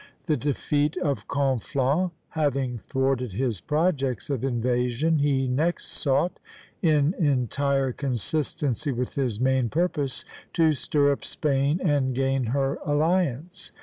The 0.25 0.35
defeat 0.35 0.97
of 0.97 1.27
Conflans 1.27 2.09
having 2.29 2.79
thwarted 2.79 3.33
his 3.33 3.61
projects 3.61 4.31
of 4.31 4.43
invasion, 4.43 5.19
he 5.19 5.47
next 5.47 5.89
sought, 5.89 6.39
in 6.81 7.13
entire 7.19 7.91
consistency 7.91 8.91
with 8.91 9.13
his 9.13 9.39
main 9.39 9.69
purpose, 9.69 10.25
to 10.53 10.73
stir 10.73 11.11
up 11.11 11.23
Spain 11.23 11.79
and 11.83 12.15
gain 12.15 12.45
her 12.45 12.79
alliance. 12.83 13.71